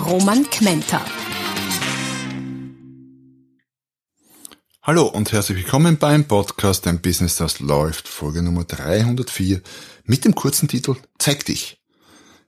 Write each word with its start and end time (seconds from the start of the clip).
Roman 0.00 0.48
Kmenter. 0.48 1.04
Hallo 4.82 5.06
und 5.06 5.30
herzlich 5.30 5.58
willkommen 5.58 5.98
beim 5.98 6.26
Podcast 6.26 6.86
Ein 6.86 7.02
Business, 7.02 7.36
das 7.36 7.60
läuft, 7.60 8.08
Folge 8.08 8.42
Nummer 8.42 8.64
304 8.64 9.60
mit 10.04 10.24
dem 10.24 10.34
kurzen 10.34 10.68
Titel 10.68 10.96
Zeig 11.18 11.44
dich. 11.44 11.80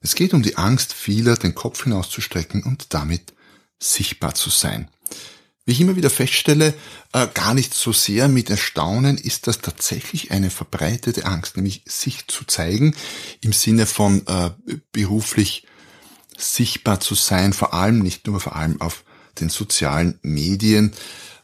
Es 0.00 0.14
geht 0.14 0.32
um 0.32 0.42
die 0.42 0.56
Angst 0.56 0.94
vieler, 0.94 1.36
den 1.36 1.54
Kopf 1.54 1.84
hinauszustrecken 1.84 2.62
und 2.62 2.94
damit 2.94 3.34
sichtbar 3.78 4.34
zu 4.34 4.48
sein. 4.48 4.88
Wie 5.64 5.72
ich 5.72 5.80
immer 5.80 5.94
wieder 5.94 6.10
feststelle, 6.10 6.74
äh, 7.12 7.28
gar 7.34 7.54
nicht 7.54 7.74
so 7.74 7.92
sehr 7.92 8.28
mit 8.28 8.50
Erstaunen 8.50 9.18
ist 9.18 9.46
das 9.46 9.58
tatsächlich 9.60 10.30
eine 10.30 10.50
verbreitete 10.50 11.26
Angst, 11.26 11.56
nämlich 11.56 11.82
sich 11.86 12.26
zu 12.26 12.44
zeigen 12.44 12.96
im 13.42 13.52
Sinne 13.52 13.86
von 13.86 14.26
äh, 14.26 14.50
beruflich 14.90 15.66
sichtbar 16.36 17.00
zu 17.00 17.14
sein, 17.14 17.52
vor 17.52 17.74
allem 17.74 18.00
nicht 18.00 18.26
nur 18.26 18.40
vor 18.40 18.56
allem 18.56 18.80
auf 18.80 19.04
den 19.40 19.48
sozialen 19.48 20.18
Medien, 20.22 20.92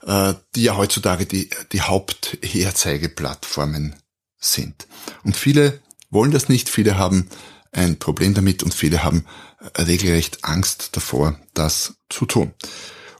äh, 0.06 0.34
die 0.54 0.64
ja 0.64 0.76
heutzutage 0.76 1.26
die, 1.26 1.50
die 1.72 1.80
Hauptherzeigeplattformen 1.82 3.96
sind. 4.38 4.86
Und 5.22 5.36
viele 5.36 5.80
wollen 6.10 6.30
das 6.30 6.48
nicht, 6.48 6.68
viele 6.68 6.98
haben 6.98 7.28
ein 7.72 7.98
Problem 7.98 8.34
damit 8.34 8.62
und 8.62 8.74
viele 8.74 9.02
haben 9.04 9.24
regelrecht 9.76 10.44
Angst 10.44 10.96
davor, 10.96 11.38
das 11.54 11.94
zu 12.08 12.26
tun. 12.26 12.52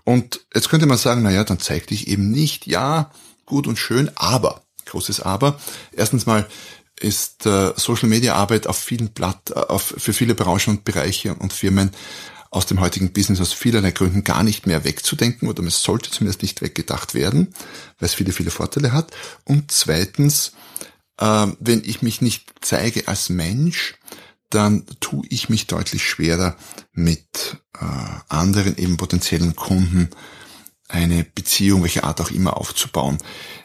Und 0.04 0.46
jetzt 0.54 0.70
könnte 0.70 0.86
man 0.86 0.96
sagen, 0.96 1.22
na 1.22 1.30
ja, 1.30 1.44
dann 1.44 1.60
zeig 1.60 1.86
dich 1.88 2.08
eben 2.08 2.30
nicht. 2.30 2.66
Ja, 2.66 3.10
gut 3.44 3.66
und 3.66 3.78
schön, 3.78 4.10
aber, 4.14 4.62
großes 4.86 5.20
Aber. 5.20 5.60
Erstens 5.92 6.24
mal 6.24 6.48
ist 7.00 7.46
äh, 7.46 7.72
Social 7.76 8.08
Media 8.08 8.34
Arbeit 8.34 8.66
auf 8.66 8.78
vielen 8.78 9.10
Blatt, 9.10 9.50
äh, 9.50 9.54
auf, 9.54 9.94
für 9.96 10.12
viele 10.12 10.34
Branchen 10.34 10.76
und 10.76 10.84
Bereiche 10.84 11.34
und 11.34 11.52
Firmen 11.52 11.90
aus 12.50 12.66
dem 12.66 12.80
heutigen 12.80 13.12
Business 13.12 13.40
aus 13.40 13.52
vielerlei 13.52 13.90
Gründen 13.90 14.24
gar 14.24 14.42
nicht 14.42 14.66
mehr 14.66 14.84
wegzudenken 14.84 15.48
oder 15.48 15.62
es 15.64 15.82
sollte 15.82 16.10
zumindest 16.10 16.42
nicht 16.42 16.62
weggedacht 16.62 17.14
werden, 17.14 17.54
weil 17.98 18.06
es 18.06 18.14
viele, 18.14 18.32
viele 18.32 18.50
Vorteile 18.50 18.92
hat. 18.92 19.12
Und 19.44 19.70
zweitens, 19.70 20.52
äh, 21.18 21.46
wenn 21.60 21.82
ich 21.84 22.02
mich 22.02 22.20
nicht 22.20 22.50
zeige 22.60 23.06
als 23.08 23.28
Mensch, 23.28 23.96
dann 24.50 24.86
tue 25.00 25.26
ich 25.28 25.48
mich 25.50 25.66
deutlich 25.66 26.08
schwerer 26.08 26.56
mit 26.92 27.58
äh, 27.78 27.84
anderen 28.28 28.76
eben 28.78 28.96
potenziellen 28.96 29.54
Kunden 29.54 30.08
eine 30.88 31.24
Beziehung, 31.24 31.82
welche 31.82 32.04
Art 32.04 32.20
auch 32.20 32.30
immer, 32.30 32.56
aufzubauen. 32.56 33.18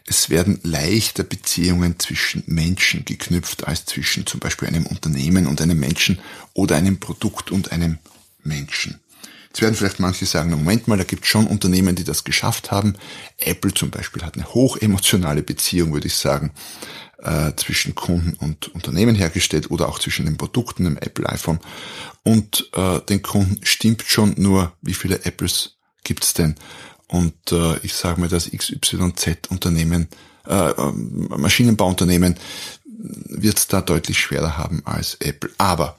Es 0.06 0.30
werden 0.30 0.60
leichter 0.64 1.24
Beziehungen 1.24 1.98
zwischen 2.00 2.44
Menschen 2.46 3.06
geknüpft 3.06 3.66
als 3.66 3.86
zwischen 3.86 4.26
zum 4.26 4.40
Beispiel 4.40 4.68
einem 4.68 4.86
Unternehmen 4.86 5.48
und 5.48 5.62
einem 5.62 5.80
Menschen 5.80 6.20
oder 6.54 6.76
einem 6.76 7.00
Produkt 7.00 7.52
und 7.52 7.72
einem 7.72 7.98
Menschen. 8.44 9.00
Jetzt 9.48 9.62
werden 9.62 9.76
vielleicht 9.76 10.00
manche 10.00 10.26
sagen, 10.26 10.50
Moment 10.50 10.88
mal, 10.88 10.98
da 10.98 11.04
gibt 11.04 11.24
es 11.24 11.30
schon 11.30 11.46
Unternehmen, 11.48 11.96
die 11.96 12.04
das 12.04 12.24
geschafft 12.24 12.72
haben. 12.72 12.96
Apple 13.38 13.74
zum 13.74 13.92
Beispiel 13.92 14.24
hat 14.24 14.36
eine 14.36 14.52
hochemotionale 14.54 15.44
Beziehung, 15.44 15.94
würde 15.94 16.08
ich 16.08 16.16
sagen, 16.16 16.52
äh, 17.20 17.52
zwischen 17.56 17.96
Kunden 17.96 18.34
und 18.34 18.74
Unternehmen 18.74 19.16
hergestellt 19.16 19.72
oder 19.72 19.88
auch 19.88 20.00
zwischen 20.00 20.26
den 20.26 20.38
Produkten 20.38 20.86
im 20.88 20.97
Apple 20.97 21.30
iPhone 21.30 21.59
und 22.24 22.70
äh, 22.74 23.00
den 23.02 23.22
Kunden 23.22 23.64
stimmt 23.64 24.03
schon 24.06 24.34
nur, 24.38 24.74
wie 24.81 24.94
viele 24.94 25.24
Apples 25.24 25.78
gibt's 26.03 26.34
denn? 26.34 26.56
Und 27.13 27.51
äh, 27.51 27.78
ich 27.84 27.94
sage 27.94 28.19
mir, 28.19 28.28
das 28.28 28.50
XYZ-Unternehmen, 28.50 30.07
äh, 30.47 30.72
ähm, 30.72 31.28
Maschinenbauunternehmen 31.29 32.38
wird's 32.88 33.68
da 33.68 33.81
deutlich 33.81 34.18
schwerer 34.18 34.57
haben 34.57 34.81
als 34.84 35.18
Apple. 35.19 35.52
Aber 35.59 35.96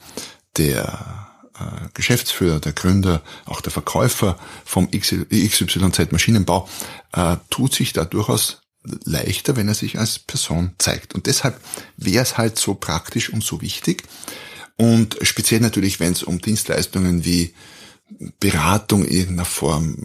der 0.56 1.28
äh, 1.56 1.86
Geschäftsführer, 1.94 2.58
der 2.58 2.72
Gründer, 2.72 3.22
auch 3.44 3.60
der 3.60 3.70
Verkäufer 3.70 4.36
vom 4.64 4.90
XYZ 4.90 6.10
Maschinenbau 6.10 6.68
äh, 7.12 7.36
tut 7.48 7.74
sich 7.74 7.92
da 7.92 8.04
durchaus 8.04 8.62
leichter, 9.04 9.54
wenn 9.54 9.68
er 9.68 9.74
sich 9.74 10.00
als 10.00 10.18
Person 10.18 10.72
zeigt. 10.78 11.14
Und 11.14 11.26
deshalb 11.26 11.60
wäre 11.96 12.24
es 12.24 12.36
halt 12.36 12.58
so 12.58 12.74
praktisch 12.74 13.30
und 13.30 13.44
so 13.44 13.60
wichtig. 13.60 14.02
Und 14.74 15.16
speziell 15.22 15.60
natürlich, 15.60 16.00
wenn 16.00 16.10
es 16.10 16.24
um 16.24 16.40
Dienstleistungen 16.40 17.24
wie 17.24 17.54
Beratung 18.38 19.04
in 19.04 19.12
irgendeiner 19.12 19.44
Form, 19.44 19.96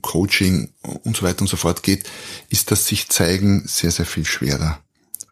Coaching 0.00 0.72
und 1.04 1.16
so 1.16 1.22
weiter 1.22 1.42
und 1.42 1.48
so 1.48 1.56
fort 1.56 1.82
geht, 1.82 2.08
ist 2.48 2.70
das 2.70 2.86
sich 2.86 3.08
zeigen 3.08 3.66
sehr, 3.66 3.90
sehr 3.90 4.06
viel 4.06 4.24
schwerer 4.24 4.80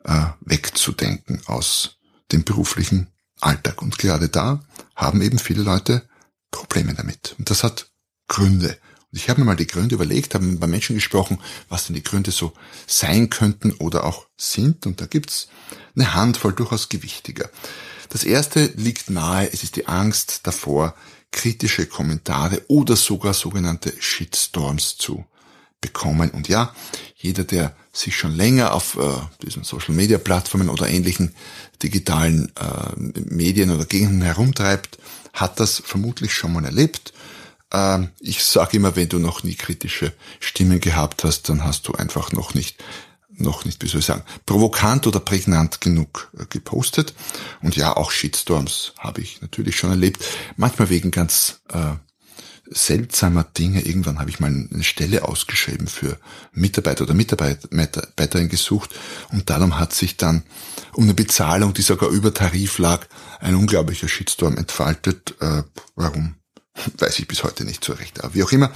äh, 0.04 0.26
wegzudenken 0.40 1.42
aus 1.46 1.96
dem 2.32 2.44
beruflichen 2.44 3.08
Alltag. 3.40 3.82
Und 3.82 3.98
gerade 3.98 4.28
da 4.28 4.62
haben 4.94 5.22
eben 5.22 5.38
viele 5.38 5.62
Leute 5.62 6.08
Probleme 6.50 6.94
damit. 6.94 7.34
Und 7.38 7.50
das 7.50 7.64
hat 7.64 7.90
Gründe. 8.28 8.78
Und 9.12 9.18
ich 9.18 9.28
habe 9.28 9.40
mir 9.40 9.46
mal 9.46 9.56
die 9.56 9.66
Gründe 9.66 9.96
überlegt, 9.96 10.34
habe 10.34 10.44
mit 10.44 10.60
Menschen 10.60 10.94
gesprochen, 10.94 11.40
was 11.68 11.86
denn 11.86 11.94
die 11.96 12.02
Gründe 12.02 12.30
so 12.30 12.52
sein 12.86 13.28
könnten 13.28 13.72
oder 13.72 14.04
auch 14.04 14.26
sind. 14.36 14.86
Und 14.86 15.00
da 15.00 15.06
gibt's 15.06 15.48
eine 15.96 16.14
Handvoll 16.14 16.52
durchaus 16.52 16.88
gewichtiger. 16.88 17.50
Das 18.08 18.24
erste 18.24 18.66
liegt 18.76 19.10
nahe, 19.10 19.52
es 19.52 19.62
ist 19.62 19.76
die 19.76 19.86
Angst 19.86 20.46
davor, 20.46 20.94
kritische 21.32 21.86
Kommentare 21.86 22.62
oder 22.68 22.96
sogar 22.96 23.34
sogenannte 23.34 23.92
Shitstorms 23.98 24.96
zu 24.96 25.24
bekommen. 25.80 26.30
Und 26.30 26.48
ja, 26.48 26.74
jeder, 27.16 27.44
der 27.44 27.74
sich 27.92 28.16
schon 28.16 28.34
länger 28.34 28.74
auf 28.74 28.96
äh, 28.96 29.00
diesen 29.42 29.64
Social-Media-Plattformen 29.64 30.68
oder 30.68 30.88
ähnlichen 30.88 31.34
digitalen 31.82 32.52
äh, 32.56 33.20
Medien 33.24 33.70
oder 33.70 33.86
Gegenden 33.86 34.22
herumtreibt, 34.22 34.98
hat 35.32 35.58
das 35.58 35.82
vermutlich 35.84 36.32
schon 36.34 36.52
mal 36.52 36.64
erlebt 36.64 37.12
ähm, 37.72 38.10
ich 38.20 38.44
sage 38.44 38.76
immer, 38.76 38.96
wenn 38.96 39.08
du 39.08 39.18
noch 39.18 39.42
nie 39.42 39.54
kritische 39.54 40.12
Stimmen 40.40 40.80
gehabt 40.80 41.24
hast, 41.24 41.48
dann 41.48 41.64
hast 41.64 41.88
du 41.88 41.92
einfach 41.94 42.32
noch 42.32 42.54
nicht 42.54 42.82
noch 43.40 43.64
nicht, 43.64 43.82
wie 43.82 43.88
soll 43.88 44.00
ich 44.00 44.06
sagen, 44.06 44.22
provokant 44.44 45.06
oder 45.06 45.18
prägnant 45.18 45.80
genug 45.80 46.30
äh, 46.38 46.44
gepostet. 46.48 47.14
Und 47.62 47.74
ja, 47.74 47.96
auch 47.96 48.10
Shitstorms 48.10 48.92
habe 48.98 49.22
ich 49.22 49.40
natürlich 49.40 49.76
schon 49.76 49.90
erlebt. 49.90 50.22
Manchmal 50.56 50.90
wegen 50.90 51.10
ganz 51.10 51.60
äh, 51.72 51.94
seltsamer 52.70 53.44
Dinge. 53.44 53.82
Irgendwann 53.82 54.18
habe 54.18 54.30
ich 54.30 54.40
mal 54.40 54.48
eine 54.48 54.84
Stelle 54.84 55.26
ausgeschrieben 55.26 55.88
für 55.88 56.18
Mitarbeiter 56.52 57.04
oder 57.04 57.14
Mitarbeiterin 57.14 58.48
gesucht 58.48 58.90
und 59.32 59.50
darum 59.50 59.78
hat 59.78 59.92
sich 59.92 60.16
dann 60.16 60.44
um 60.92 61.04
eine 61.04 61.14
Bezahlung, 61.14 61.74
die 61.74 61.82
sogar 61.82 62.10
über 62.10 62.32
Tarif 62.32 62.78
lag, 62.78 63.06
ein 63.40 63.56
unglaublicher 63.56 64.08
Shitstorm 64.08 64.56
entfaltet. 64.56 65.34
Äh, 65.40 65.64
warum? 65.96 66.36
Weiß 66.98 67.18
ich 67.18 67.28
bis 67.28 67.44
heute 67.44 67.64
nicht 67.64 67.84
so 67.84 67.92
recht. 67.92 68.22
Aber 68.22 68.34
wie 68.34 68.42
auch 68.42 68.52
immer. 68.52 68.72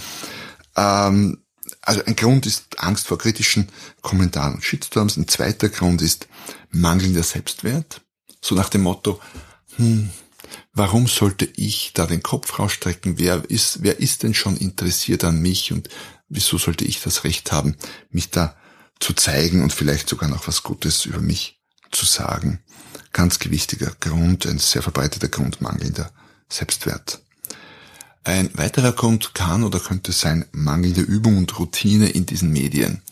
Ähm, 0.76 1.44
also 1.80 2.04
ein 2.04 2.16
Grund 2.16 2.46
ist 2.46 2.78
Angst 2.78 3.06
vor 3.06 3.18
kritischen 3.18 3.68
Kommentaren 4.02 4.54
und 4.54 4.64
Shitstorms. 4.64 5.16
Ein 5.16 5.28
zweiter 5.28 5.68
Grund 5.68 6.02
ist 6.02 6.28
mangelnder 6.70 7.22
Selbstwert. 7.22 8.00
So 8.40 8.54
nach 8.54 8.68
dem 8.68 8.82
Motto, 8.82 9.20
hm, 9.76 10.10
warum 10.72 11.06
sollte 11.06 11.46
ich 11.56 11.92
da 11.94 12.06
den 12.06 12.22
Kopf 12.22 12.58
rausstrecken? 12.58 13.18
Wer 13.18 13.48
ist, 13.48 13.82
wer 13.82 14.00
ist 14.00 14.22
denn 14.22 14.34
schon 14.34 14.56
interessiert 14.56 15.24
an 15.24 15.40
mich 15.40 15.72
und 15.72 15.88
wieso 16.28 16.58
sollte 16.58 16.84
ich 16.84 17.00
das 17.00 17.24
Recht 17.24 17.52
haben, 17.52 17.76
mich 18.10 18.30
da 18.30 18.56
zu 19.00 19.12
zeigen 19.14 19.62
und 19.62 19.72
vielleicht 19.72 20.08
sogar 20.08 20.28
noch 20.28 20.46
was 20.46 20.62
Gutes 20.62 21.06
über 21.06 21.20
mich 21.20 21.62
zu 21.90 22.04
sagen? 22.04 22.62
Ganz 23.12 23.38
gewichtiger 23.38 23.92
Grund, 24.00 24.46
ein 24.46 24.58
sehr 24.58 24.82
verbreiteter 24.82 25.28
Grund 25.28 25.60
mangelnder 25.60 26.10
Selbstwert. 26.48 27.23
Ein 28.24 28.50
weiterer 28.54 28.92
Grund 28.92 29.34
kann 29.34 29.62
oder 29.62 29.78
könnte 29.78 30.12
sein 30.12 30.46
mangelnde 30.52 31.02
Übung 31.02 31.36
und 31.36 31.58
Routine 31.58 32.08
in 32.08 32.24
diesen 32.24 32.50
Medien. 32.50 33.02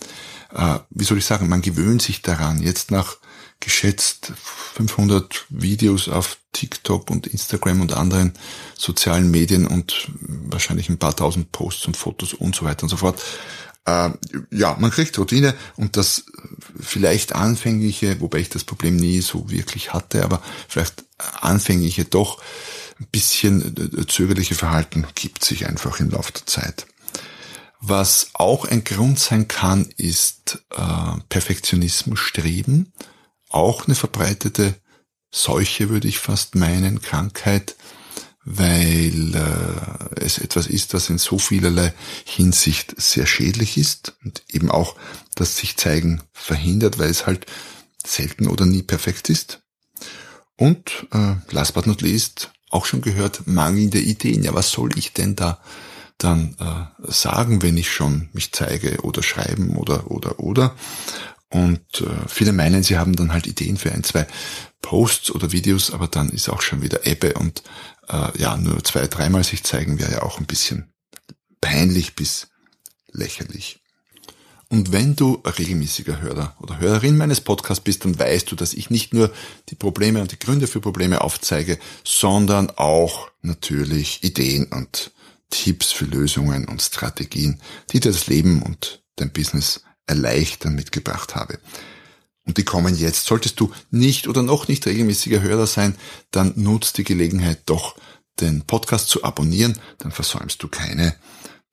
Äh, 0.55 0.79
wie 0.91 1.05
soll 1.05 1.19
ich 1.19 1.26
sagen, 1.26 1.49
man 1.49 1.61
gewöhnt 1.61 2.00
sich 2.00 2.23
daran. 2.23 2.62
Jetzt 2.62 2.91
nach 2.91 3.19
geschätzt 3.61 4.32
500 4.75 5.47
Videos 5.50 6.09
auf 6.09 6.38
TikTok 6.53 7.11
und 7.11 7.26
Instagram 7.26 7.81
und 7.81 7.93
anderen 7.93 8.32
sozialen 8.76 9.31
Medien 9.31 9.67
und 9.67 10.09
wahrscheinlich 10.19 10.88
ein 10.88 10.99
paar 10.99 11.15
tausend 11.15 11.53
Posts 11.53 11.87
und 11.87 11.97
Fotos 11.97 12.35
und 12.35 12.56
so 12.56 12.65
weiter 12.65 12.85
und 12.85 12.88
so 12.88 12.97
fort. 12.97 13.23
Äh, 13.85 14.11
ja, 14.50 14.76
man 14.81 14.91
kriegt 14.91 15.19
Routine 15.19 15.55
und 15.76 15.97
das 15.97 16.25
vielleicht 16.81 17.35
anfängliche, 17.35 18.20
wobei 18.20 18.38
ich 18.38 18.49
das 18.49 18.65
Problem 18.65 18.97
nie 18.97 19.20
so 19.20 19.50
wirklich 19.50 19.93
hatte, 19.93 20.25
aber 20.25 20.43
vielleicht 20.69 21.05
anfängliche 21.19 22.05
doch 22.05 22.43
ein 23.03 23.09
bisschen 23.11 23.77
äh, 23.77 24.07
zögerliche 24.07 24.55
Verhalten 24.55 25.07
gibt 25.15 25.45
sich 25.45 25.67
einfach 25.67 26.01
im 26.01 26.11
Laufe 26.11 26.33
der 26.33 26.47
Zeit. 26.47 26.87
Was 27.81 28.31
auch 28.35 28.65
ein 28.65 28.85
Grund 28.85 29.19
sein 29.19 29.49
kann, 29.49 29.87
ist 29.97 30.65
äh, 30.71 31.21
Perfektionismus 31.29 32.21
streben. 32.21 32.93
Auch 33.49 33.87
eine 33.87 33.97
verbreitete 33.97 34.77
Seuche, 35.33 35.89
würde 35.89 36.07
ich 36.07 36.19
fast 36.19 36.55
meinen, 36.55 37.03
Krankheit, 37.03 37.75
weil 38.45 39.35
äh, 39.35 40.21
es 40.21 40.39
etwas 40.39 40.69
ist, 40.69 40.95
was 40.95 41.11
in 41.11 41.19
so 41.19 41.39
vielerlei 41.39 41.93
Hinsicht 42.25 42.95
sehr 43.01 43.27
schädlich 43.27 43.77
ist 43.77 44.15
und 44.25 44.45
eben 44.49 44.71
auch 44.71 44.95
das 45.35 45.57
sich 45.57 45.77
zeigen 45.77 46.23
verhindert, 46.33 46.99
weil 46.99 47.11
es 47.11 47.27
halt 47.27 47.47
selten 48.05 48.47
oder 48.47 48.65
nie 48.65 48.83
perfekt 48.83 49.29
ist. 49.29 49.61
Und 50.57 51.07
äh, 51.13 51.35
last 51.51 51.75
but 51.75 51.87
not 51.89 52.01
least, 52.01 52.52
auch 52.73 52.87
schon 52.87 53.03
gehört, 53.03 53.47
mangelnde 53.47 54.01
Ideen. 54.01 54.43
Ja, 54.43 54.55
was 54.55 54.71
soll 54.71 54.91
ich 54.99 55.13
denn 55.13 55.37
da 55.37 55.61
dann 56.19 56.57
äh, 56.61 57.11
sagen, 57.11 57.63
wenn 57.63 57.77
ich 57.77 57.91
schon 57.91 58.29
mich 58.33 58.53
zeige 58.53 59.01
oder 59.03 59.23
schreiben 59.23 59.77
oder 59.77 60.11
oder 60.11 60.41
oder. 60.41 60.75
Und 61.49 62.01
äh, 62.01 62.29
viele 62.29 62.53
meinen, 62.53 62.83
sie 62.83 62.97
haben 62.97 63.15
dann 63.15 63.33
halt 63.33 63.47
Ideen 63.47 63.77
für 63.77 63.93
ein, 63.93 64.05
zwei 64.05 64.27
Posts 64.81 65.33
oder 65.33 65.53
Videos, 65.53 65.93
aber 65.93 66.09
dann 66.09 66.31
ist 66.31 66.49
auch 66.49 66.63
schon 66.63 66.83
wieder 66.83 67.07
Ebbe 67.07 67.35
und 67.35 67.63
äh, 68.09 68.39
ja, 68.39 68.57
nur 68.57 68.83
zwei, 68.85 69.07
dreimal 69.07 69.45
sich 69.45 69.63
zeigen 69.65 69.99
wäre 69.99 70.13
ja 70.13 70.23
auch 70.23 70.39
ein 70.39 70.47
bisschen 70.47 70.93
peinlich 71.61 72.15
bis 72.15 72.49
lächerlich. 73.11 73.81
Und 74.73 74.91
wenn 74.91 75.15
du 75.17 75.35
regelmäßiger 75.45 76.23
Hörer 76.23 76.57
oder 76.59 76.81
Hörerin 76.81 77.19
meines 77.19 77.43
Podcasts 77.43 77.85
bist, 77.85 78.07
dann 78.07 78.19
weißt 78.19 78.51
du, 78.51 78.57
dass 78.57 78.73
ich 78.73 78.89
nicht 78.89 79.13
nur 79.13 79.31
die 79.69 79.75
Probleme 79.75 80.23
und 80.23 80.33
die 80.33 80.39
Gründe 80.39 80.67
für 80.67 80.81
Probleme 80.81 81.21
aufzeige, 81.21 81.79
sondern 82.05 82.71
auch 82.71 83.29
natürlich 83.43 84.25
Ideen 84.25 84.65
und 84.73 85.11
Tipps 85.51 85.93
für 85.93 86.07
Lösungen 86.07 86.67
und 86.69 86.81
Strategien, 86.81 87.61
die 87.93 88.01
dir 88.01 88.13
das 88.13 88.29
Leben 88.29 88.63
und 88.63 89.03
dein 89.17 89.31
Business 89.31 89.83
erleichtern 90.07 90.75
mitgebracht 90.75 91.35
habe. 91.35 91.59
Und 92.47 92.57
die 92.57 92.65
kommen 92.65 92.97
jetzt. 92.97 93.27
Solltest 93.27 93.61
du 93.61 93.75
nicht 93.91 94.27
oder 94.27 94.43
noch 94.43 94.69
nicht 94.69 94.87
regelmäßiger 94.87 95.43
Hörer 95.43 95.67
sein, 95.67 95.97
dann 96.31 96.55
nutzt 96.57 96.97
die 96.97 97.05
Gelegenheit 97.05 97.61
doch, 97.67 97.95
den 98.41 98.63
Podcast 98.63 99.11
zu 99.11 99.23
abonnieren, 99.23 99.79
dann 99.99 100.13
versäumst 100.13 100.63
du 100.63 100.69
keine 100.69 101.15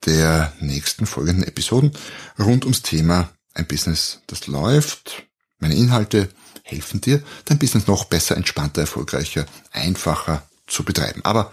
der 0.06 0.52
nächsten 0.60 1.06
folgenden 1.06 1.44
Episoden 1.44 1.92
rund 2.38 2.64
ums 2.64 2.82
Thema 2.82 3.30
ein 3.54 3.66
Business, 3.66 4.20
das 4.26 4.46
läuft. 4.46 5.24
Meine 5.58 5.74
Inhalte 5.74 6.30
helfen 6.62 7.00
dir, 7.00 7.22
dein 7.44 7.58
Business 7.58 7.86
noch 7.86 8.04
besser, 8.04 8.36
entspannter, 8.36 8.82
erfolgreicher, 8.82 9.46
einfacher 9.72 10.48
zu 10.66 10.84
betreiben. 10.84 11.24
Aber 11.24 11.52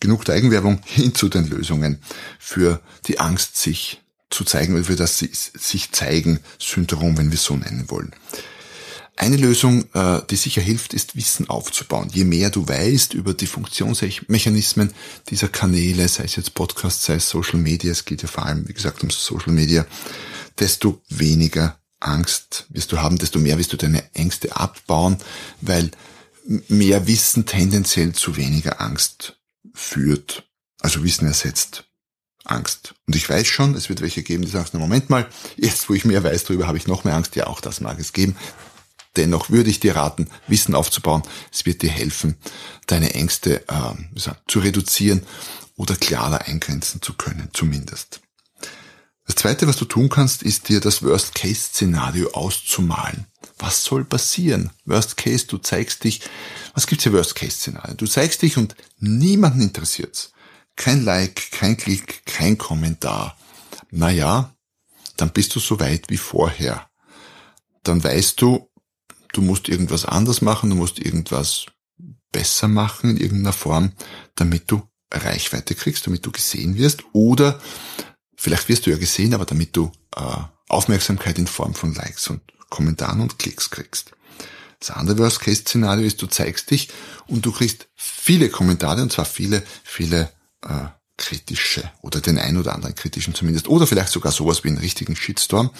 genug 0.00 0.24
der 0.24 0.34
Eigenwerbung 0.34 0.80
hin 0.84 1.14
zu 1.14 1.28
den 1.28 1.48
Lösungen 1.48 2.02
für 2.38 2.80
die 3.06 3.20
Angst, 3.20 3.56
sich 3.56 4.02
zu 4.30 4.44
zeigen 4.44 4.74
oder 4.74 4.84
für 4.84 4.96
das 4.96 5.18
sich 5.18 5.92
zeigen 5.92 6.40
Syndrom, 6.58 7.16
wenn 7.16 7.30
wir 7.30 7.38
so 7.38 7.56
nennen 7.56 7.88
wollen. 7.88 8.12
Eine 9.20 9.36
Lösung, 9.36 9.84
äh, 9.94 10.20
die 10.30 10.36
sicher 10.36 10.62
hilft, 10.62 10.94
ist 10.94 11.16
Wissen 11.16 11.50
aufzubauen. 11.50 12.08
Je 12.12 12.22
mehr 12.22 12.50
du 12.50 12.68
weißt 12.68 13.14
über 13.14 13.34
die 13.34 13.48
Funktionsmechanismen 13.48 14.92
dieser 15.28 15.48
Kanäle, 15.48 16.06
sei 16.06 16.22
es 16.22 16.36
jetzt 16.36 16.54
Podcast, 16.54 17.02
sei 17.02 17.14
es 17.14 17.28
Social 17.28 17.58
Media, 17.58 17.90
es 17.90 18.04
geht 18.04 18.22
ja 18.22 18.28
vor 18.28 18.46
allem, 18.46 18.68
wie 18.68 18.74
gesagt, 18.74 19.02
um 19.02 19.10
Social 19.10 19.52
Media, 19.52 19.84
desto 20.60 21.02
weniger 21.08 21.80
Angst 21.98 22.66
wirst 22.68 22.92
du 22.92 22.98
haben, 22.98 23.18
desto 23.18 23.40
mehr 23.40 23.58
wirst 23.58 23.72
du 23.72 23.76
deine 23.76 24.04
Ängste 24.14 24.54
abbauen, 24.54 25.16
weil 25.62 25.90
mehr 26.68 27.08
Wissen 27.08 27.44
tendenziell 27.44 28.12
zu 28.12 28.36
weniger 28.36 28.80
Angst 28.80 29.40
führt. 29.74 30.48
Also 30.80 31.02
Wissen 31.02 31.26
ersetzt 31.26 31.88
Angst. 32.44 32.94
Und 33.08 33.16
ich 33.16 33.28
weiß 33.28 33.48
schon, 33.48 33.74
es 33.74 33.88
wird 33.88 34.00
welche 34.00 34.22
geben, 34.22 34.44
die 34.44 34.50
sagen, 34.50 34.78
Moment 34.78 35.10
mal, 35.10 35.26
jetzt 35.56 35.88
wo 35.88 35.94
ich 35.94 36.04
mehr 36.04 36.22
weiß 36.22 36.44
darüber, 36.44 36.68
habe 36.68 36.78
ich 36.78 36.86
noch 36.86 37.02
mehr 37.02 37.16
Angst. 37.16 37.34
Ja, 37.34 37.48
auch 37.48 37.60
das 37.60 37.80
mag 37.80 37.98
es 37.98 38.12
geben. 38.12 38.36
Dennoch 39.18 39.50
würde 39.50 39.68
ich 39.68 39.80
dir 39.80 39.96
raten, 39.96 40.28
Wissen 40.46 40.76
aufzubauen. 40.76 41.22
Es 41.52 41.66
wird 41.66 41.82
dir 41.82 41.90
helfen, 41.90 42.36
deine 42.86 43.14
Ängste 43.14 43.64
äh, 43.68 44.30
zu 44.46 44.60
reduzieren 44.60 45.22
oder 45.76 45.96
klarer 45.96 46.46
eingrenzen 46.46 47.02
zu 47.02 47.14
können, 47.14 47.50
zumindest. 47.52 48.20
Das 49.26 49.34
Zweite, 49.34 49.66
was 49.66 49.76
du 49.76 49.84
tun 49.84 50.08
kannst, 50.08 50.42
ist 50.42 50.68
dir 50.68 50.80
das 50.80 51.02
Worst-Case-Szenario 51.02 52.30
auszumalen. 52.30 53.26
Was 53.58 53.82
soll 53.84 54.04
passieren? 54.04 54.70
Worst 54.84 55.16
Case, 55.16 55.46
du 55.46 55.58
zeigst 55.58 56.04
dich. 56.04 56.22
Was 56.74 56.86
gibt's 56.86 57.02
hier 57.02 57.12
Worst 57.12 57.34
Case 57.34 57.56
Szenarien? 57.56 57.96
Du 57.96 58.06
zeigst 58.06 58.40
dich 58.42 58.56
und 58.56 58.76
niemanden 59.00 59.60
interessiert's. 59.60 60.30
Kein 60.76 61.04
Like, 61.04 61.50
kein 61.50 61.76
Klick, 61.76 62.24
kein 62.24 62.56
Kommentar. 62.56 63.36
Naja, 63.90 64.54
dann 65.16 65.30
bist 65.30 65.56
du 65.56 65.60
so 65.60 65.80
weit 65.80 66.08
wie 66.08 66.16
vorher. 66.16 66.88
Dann 67.82 68.02
weißt 68.02 68.40
du, 68.40 68.67
du 69.32 69.42
musst 69.42 69.68
irgendwas 69.68 70.04
anders 70.04 70.42
machen, 70.42 70.70
du 70.70 70.76
musst 70.76 70.98
irgendwas 70.98 71.66
besser 72.32 72.68
machen 72.68 73.10
in 73.10 73.16
irgendeiner 73.16 73.52
Form, 73.52 73.92
damit 74.34 74.70
du 74.70 74.82
Reichweite 75.12 75.74
kriegst, 75.74 76.06
damit 76.06 76.26
du 76.26 76.32
gesehen 76.32 76.76
wirst 76.76 77.02
oder 77.12 77.60
vielleicht 78.36 78.68
wirst 78.68 78.86
du 78.86 78.90
ja 78.90 78.98
gesehen, 78.98 79.34
aber 79.34 79.46
damit 79.46 79.76
du 79.76 79.90
äh, 80.14 80.22
Aufmerksamkeit 80.68 81.38
in 81.38 81.46
Form 81.46 81.74
von 81.74 81.94
Likes 81.94 82.28
und 82.28 82.42
Kommentaren 82.68 83.20
und 83.20 83.38
Klicks 83.38 83.70
kriegst. 83.70 84.12
Das 84.80 84.90
andere 84.90 85.18
Worst-Case-Szenario 85.18 86.06
ist, 86.06 86.22
du 86.22 86.26
zeigst 86.26 86.70
dich 86.70 86.88
und 87.26 87.44
du 87.44 87.52
kriegst 87.52 87.88
viele 87.96 88.48
Kommentare, 88.48 89.02
und 89.02 89.12
zwar 89.12 89.24
viele, 89.24 89.62
viele 89.82 90.30
äh, 90.62 90.86
kritische 91.16 91.90
oder 92.00 92.20
den 92.20 92.38
ein 92.38 92.56
oder 92.56 92.74
anderen 92.74 92.94
kritischen 92.94 93.34
zumindest. 93.34 93.68
Oder 93.68 93.86
vielleicht 93.86 94.10
sogar 94.10 94.30
sowas 94.30 94.62
wie 94.62 94.68
einen 94.68 94.78
richtigen 94.78 95.16
Shitstorm. 95.16 95.70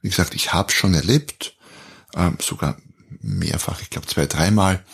Wie 0.00 0.10
gesagt, 0.10 0.34
ich 0.34 0.52
habe 0.52 0.70
schon 0.70 0.94
erlebt, 0.94 1.56
äh, 2.14 2.30
sogar 2.40 2.76
mehrfach, 3.20 3.80
ich 3.82 3.90
glaube 3.90 4.06
zwei, 4.06 4.26
dreimal. 4.26 4.84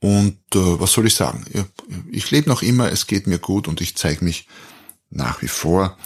Und 0.00 0.38
äh, 0.54 0.80
was 0.80 0.92
soll 0.92 1.06
ich 1.06 1.14
sagen? 1.14 1.44
Ich 2.10 2.30
lebe 2.30 2.48
noch 2.48 2.62
immer, 2.62 2.90
es 2.92 3.06
geht 3.06 3.26
mir 3.26 3.38
gut 3.38 3.68
und 3.68 3.80
ich 3.80 3.96
zeige 3.96 4.24
mich 4.24 4.48
nach 5.10 5.42
wie 5.42 5.48
vor 5.48 5.96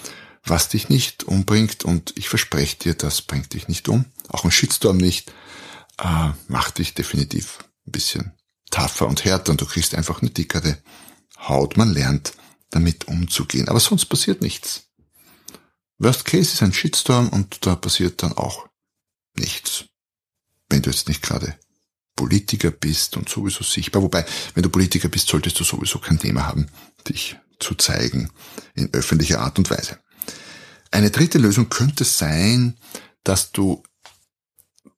was 0.51 0.69
dich 0.69 0.89
nicht 0.89 1.25
umbringt 1.25 1.85
und 1.85 2.17
ich 2.17 2.29
verspreche 2.29 2.77
dir, 2.77 2.95
das 2.95 3.23
bringt 3.23 3.55
dich 3.55 3.69
nicht 3.69 3.89
um. 3.89 4.07
Auch 4.29 4.45
ein 4.45 4.51
Shitstorm 4.51 4.97
nicht, 4.97 5.33
äh, 5.99 6.31
macht 6.49 6.79
dich 6.79 6.95
definitiv 6.95 7.59
ein 7.87 7.93
bisschen 7.93 8.33
tougher 8.71 9.07
und 9.07 9.25
härter 9.25 9.53
und 9.53 9.61
du 9.61 9.67
kriegst 9.67 9.95
einfach 9.95 10.21
eine 10.21 10.31
dickere 10.31 10.79
Haut. 11.39 11.77
Man 11.77 11.93
lernt 11.93 12.33
damit 12.71 13.09
umzugehen. 13.09 13.69
Aber 13.69 13.81
sonst 13.81 14.07
passiert 14.07 14.43
nichts. 14.43 14.89
Worst 15.99 16.25
Case 16.25 16.53
ist 16.53 16.63
ein 16.63 16.73
Shitstorm 16.73 17.29
und 17.31 17.67
da 17.67 17.75
passiert 17.75 18.23
dann 18.23 18.33
auch 18.33 18.69
nichts. 19.37 19.85
Wenn 20.69 20.83
du 20.83 20.91
jetzt 20.91 21.09
nicht 21.09 21.23
gerade 21.23 21.57
Politiker 22.19 22.73
bist 22.73 23.17
und 23.17 23.29
sowieso 23.29 23.63
sichtbar. 23.63 24.03
Wobei, 24.03 24.27
wenn 24.55 24.65
du 24.65 24.71
Politiker 24.71 25.09
bist, 25.09 25.29
solltest 25.29 25.61
du 25.61 25.65
sowieso 25.65 26.01
kein 26.01 26.19
Thema 26.19 26.47
haben, 26.47 26.67
dich 27.09 27.37
zu 27.61 27.77
zeigen 27.77 28.31
in 28.75 28.93
öffentlicher 28.93 29.41
Art 29.41 29.59
und 29.59 29.71
Weise. 29.71 30.01
Eine 30.91 31.13
dritte 31.13 31.39
Lösung 31.39 31.69
könnte 31.69 32.03
sein, 32.03 32.77
dass 33.23 33.53
du 33.53 33.85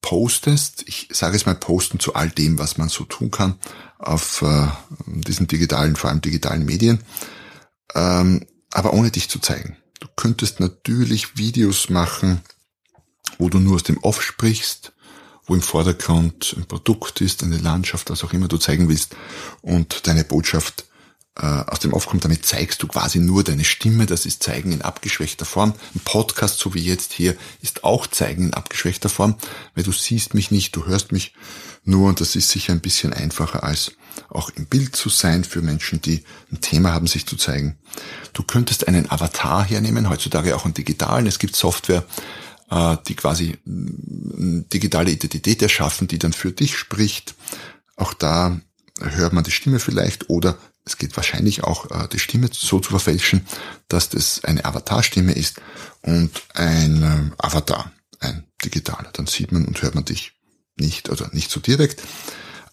postest, 0.01 0.85
ich 0.87 1.09
sage 1.13 1.37
es 1.37 1.45
mal 1.45 1.57
posten 1.57 2.01
zu 2.01 2.15
all 2.15 2.31
dem, 2.31 2.59
was 2.59 2.79
man 2.79 2.89
so 2.89 3.05
tun 3.05 3.31
kann 3.31 3.59
auf 3.99 4.41
äh, 4.41 4.69
diesen 5.07 5.47
digitalen, 5.47 5.97
vor 5.97 6.09
allem 6.09 6.23
digitalen 6.23 6.65
Medien, 6.65 7.05
ähm, 7.95 8.47
aber 8.71 8.95
ohne 8.95 9.11
dich 9.11 9.29
zu 9.29 9.41
zeigen. 9.41 9.77
Du 9.99 10.09
könntest 10.17 10.59
natürlich 10.59 11.37
Videos 11.37 11.91
machen, 11.91 12.41
wo 13.39 13.51
du 13.51 13.59
nur 13.59 13.75
aus 13.75 13.83
dem 13.83 13.99
Off 13.99 14.23
sprichst, 14.23 14.95
wo 15.51 15.55
im 15.57 15.63
Vordergrund 15.63 16.55
ein 16.57 16.67
Produkt 16.67 17.21
ist, 17.21 17.43
eine 17.43 17.59
Landschaft, 17.59 18.09
was 18.09 18.23
auch 18.23 18.33
immer 18.33 18.47
du 18.47 18.57
zeigen 18.57 18.89
willst 18.89 19.17
und 19.63 20.07
deine 20.07 20.23
Botschaft 20.23 20.85
äh, 21.37 21.45
aus 21.45 21.81
dem 21.81 21.93
Aufkommen, 21.93 22.21
damit 22.21 22.47
zeigst 22.47 22.81
du 22.85 22.87
quasi 22.87 23.19
nur 23.19 23.43
deine 23.43 23.65
Stimme, 23.65 24.07
das 24.07 24.27
ist 24.27 24.45
Zeigen 24.45 24.71
in 24.71 24.81
abgeschwächter 24.81 25.45
Form. 25.45 25.75
Ein 25.93 26.03
Podcast, 26.05 26.61
so 26.61 26.73
wie 26.73 26.85
jetzt 26.85 27.13
hier, 27.13 27.35
ist 27.63 27.83
auch 27.83 28.07
Zeigen 28.07 28.45
in 28.45 28.55
abgeschwächter 28.55 29.09
Form, 29.09 29.35
weil 29.75 29.83
du 29.83 29.91
siehst 29.91 30.35
mich 30.35 30.53
nicht, 30.53 30.77
du 30.77 30.87
hörst 30.87 31.11
mich 31.11 31.35
nur 31.83 32.09
und 32.09 32.21
das 32.21 32.37
ist 32.37 32.51
sicher 32.51 32.73
ein 32.73 32.81
bisschen 32.81 33.13
einfacher 33.13 33.65
als 33.65 33.91
auch 34.29 34.51
im 34.51 34.67
Bild 34.67 34.95
zu 34.95 35.09
sein 35.09 35.43
für 35.43 35.63
Menschen, 35.63 36.01
die 36.01 36.23
ein 36.53 36.61
Thema 36.61 36.93
haben, 36.93 37.09
sich 37.09 37.27
zu 37.27 37.35
zeigen. 37.35 37.77
Du 38.35 38.45
könntest 38.45 38.87
einen 38.87 39.11
Avatar 39.11 39.65
hernehmen, 39.65 40.11
heutzutage 40.11 40.55
auch 40.55 40.65
einen 40.65 40.75
digitalen. 40.75 41.27
Es 41.27 41.41
gibt 41.41 41.57
Software, 41.57 42.05
äh, 42.71 42.97
die 43.07 43.15
quasi 43.15 43.59
digitale 43.65 45.11
Identität 45.11 45.63
erschaffen, 45.63 46.09
die 46.09 46.19
dann 46.19 46.33
für 46.33 46.53
dich 46.53 46.77
spricht. 46.77 47.35
Auch 47.97 48.15
da 48.15 48.61
hört 49.01 49.33
man 49.33 49.45
die 49.45 49.51
Stimme 49.51 49.79
vielleicht 49.79 50.31
oder 50.31 50.59
es 50.85 50.97
geht 50.97 51.17
wahrscheinlich 51.17 51.63
auch 51.65 51.91
äh, 51.91 52.09
die 52.09 52.19
Stimme 52.19 52.49
so 52.53 52.81
zu 52.81 52.91
verfälschen, 52.91 53.47
dass 53.89 54.09
das 54.09 54.45
eine 54.45 54.65
Avatarstimme 54.65 55.33
ist 55.33 55.61
und 56.03 56.31
ein 56.55 57.03
äh, 57.03 57.45
Avatar, 57.45 57.93
ein 58.19 58.45
digitaler. 58.65 59.11
Dann 59.13 59.27
sieht 59.27 59.53
man 59.53 59.67
und 59.67 59.83
hört 59.83 59.95
man 59.95 60.05
dich 60.05 60.33
nicht 60.77 61.11
oder 61.11 61.29
nicht 61.33 61.51
so 61.51 61.61
direkt. 61.61 62.03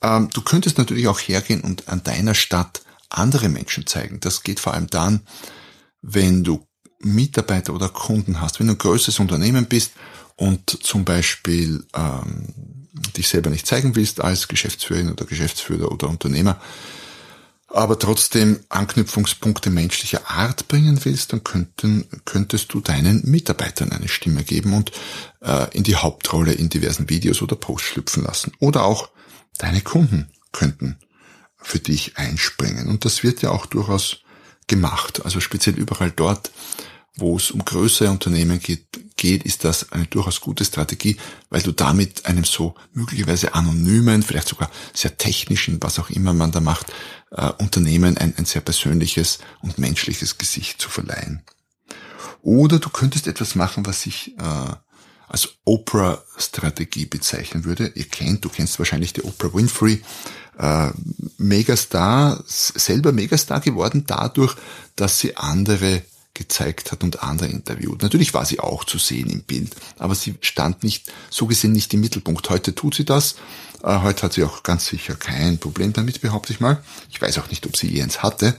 Ähm, 0.02 0.30
du 0.34 0.42
könntest 0.42 0.78
natürlich 0.78 1.08
auch 1.08 1.20
hergehen 1.20 1.62
und 1.62 1.90
an 1.90 2.04
deiner 2.04 2.36
Stadt 2.36 2.82
andere 3.10 3.50
Menschen 3.50 3.86
zeigen. 3.88 4.20
Das 4.20 4.44
geht 4.44 4.60
vor 4.60 4.74
allem 4.74 4.88
dann, 4.88 5.22
wenn 6.02 6.44
du 6.44 6.67
Mitarbeiter 7.00 7.74
oder 7.74 7.90
Kunden 7.90 8.42
hast, 8.42 8.60
wenn 8.60 8.68
du 8.68 8.74
ein 8.74 8.80
größeres 8.80 9.20
Unternehmen 9.20 9.66
bist 9.66 9.94
und 10.36 10.70
zum 10.70 11.06
Beispiel 11.06 11.86
ähm, 11.96 12.54
dich 13.16 13.28
selber 13.28 13.50
nicht 13.50 13.68
zeigen 13.68 13.96
willst 13.96 14.22
als 14.22 14.48
Geschäftsführerin 14.48 15.12
oder 15.12 15.26
Geschäftsführer 15.26 15.92
oder 15.92 16.10
Unternehmer, 16.10 16.60
aber 17.70 18.00
trotzdem 18.00 18.62
Anknüpfungspunkte 18.70 19.70
menschlicher 19.70 20.30
Art 20.30 20.68
bringen 20.68 21.00
willst, 21.04 21.34
dann 21.34 21.44
könnten, 21.44 22.08
könntest 22.24 22.74
du 22.74 22.80
deinen 22.80 23.30
Mitarbeitern 23.30 23.92
eine 23.92 24.08
Stimme 24.08 24.44
geben 24.44 24.74
und 24.74 24.92
äh, 25.42 25.68
in 25.76 25.84
die 25.84 25.98
Hauptrolle 25.98 26.54
in 26.54 26.70
diversen 26.70 27.10
Videos 27.10 27.42
oder 27.42 27.58
Posts 27.58 27.88
schlüpfen 27.90 28.24
lassen. 28.24 28.54
Oder 28.60 28.84
auch 28.84 29.10
deine 29.58 29.82
Kunden 29.82 30.32
könnten 30.54 30.98
für 31.58 31.80
dich 31.80 32.18
einspringen. 32.18 32.88
Und 32.88 33.04
das 33.04 33.24
wird 33.24 33.42
ja 33.42 33.52
auch 33.52 33.66
durchaus 33.66 34.22
gemacht. 34.68 35.24
Also 35.26 35.40
speziell 35.40 35.76
überall 35.76 36.12
dort, 36.12 36.52
wo 37.16 37.36
es 37.36 37.52
um 37.52 37.66
größere 37.66 38.12
Unternehmen 38.12 38.60
geht, 38.60 38.86
geht, 39.18 39.44
ist 39.44 39.64
das 39.64 39.92
eine 39.92 40.06
durchaus 40.06 40.40
gute 40.40 40.64
Strategie, 40.64 41.18
weil 41.50 41.64
du 41.64 41.72
damit 41.72 42.26
einem 42.28 42.44
so 42.44 42.76
möglicherweise 42.94 43.56
anonymen, 43.56 44.22
vielleicht 44.22 44.48
sogar 44.48 44.70
sehr 44.94 45.18
technischen, 45.18 45.82
was 45.82 45.98
auch 45.98 46.12
immer 46.12 46.34
man 46.34 46.52
da 46.52 46.60
macht, 46.60 46.94
äh, 47.32 47.52
Unternehmen 47.58 48.18
ein, 48.18 48.36
ein 48.38 48.46
sehr 48.46 48.62
persönliches 48.62 49.40
und 49.62 49.80
menschliches 49.80 50.38
Gesicht 50.38 50.80
zu 50.80 50.90
verleihen. 50.90 51.44
Oder 52.42 52.80
du 52.80 52.90
könntest 52.90 53.28
etwas 53.28 53.56
machen, 53.56 53.86
was 53.86 54.06
ich 54.06 54.38
äh, 54.38 54.74
als 55.28 55.50
Oprah-Strategie 55.66 57.06
bezeichnen 57.06 57.66
würde. 57.66 57.92
Ihr 57.96 58.06
kennt, 58.06 58.46
du 58.46 58.50
kennst 58.50 58.80
wahrscheinlich 58.80 59.14
die 59.14 59.24
Oprah 59.24 59.54
Winfrey, 59.54 60.02
äh, 60.58 60.90
Megastar, 61.38 62.44
selber 62.48 63.12
Megastar 63.12 63.60
geworden 63.60 64.06
dadurch, 64.08 64.56
dass 64.96 65.20
sie 65.20 65.38
andere 65.38 66.02
gezeigt 66.34 66.92
hat 66.92 67.04
und 67.04 67.24
andere 67.24 67.50
interviewt. 67.50 68.04
Natürlich 68.04 68.34
war 68.34 68.46
sie 68.46 68.60
auch 68.60 68.84
zu 68.84 69.00
sehen 69.00 69.30
im 69.30 69.42
Bild, 69.42 69.76
aber 69.98 70.16
sie 70.16 70.36
stand 70.42 70.84
nicht, 70.84 71.12
so 71.30 71.48
gesehen 71.48 71.74
nicht 71.74 71.94
im 71.94 72.02
Mittelpunkt. 72.02 72.50
Heute 72.50 72.76
tut 72.76 72.96
sie 72.96 73.06
das. 73.06 73.36
Äh, 73.84 74.00
heute 74.02 74.24
hat 74.24 74.34
sie 74.34 74.44
auch 74.44 74.64
ganz 74.64 74.88
sicher 74.88 75.16
kein 75.16 75.58
Problem 75.58 75.94
damit, 75.94 76.22
behaupte 76.22 76.54
ich 76.54 76.60
mal. 76.60 76.82
Ich 77.10 77.22
weiß 77.22 77.40
auch 77.40 77.50
nicht, 77.50 77.66
ob 77.66 77.76
sie 77.76 77.88
je 77.88 78.04
eins 78.04 78.24
hatte. 78.24 78.56